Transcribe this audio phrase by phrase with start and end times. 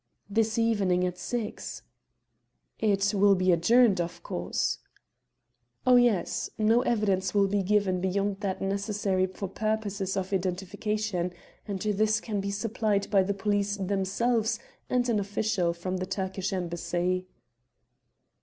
[0.27, 1.83] "This evening at six."
[2.79, 4.79] "It will be adjourned, of course?"
[5.85, 11.33] "Oh, yes; no evidence will be given beyond that necessary for purposes of identification,
[11.67, 14.57] and this can be supplied by the police themselves
[14.89, 17.27] and an official from the Turkish Embassy."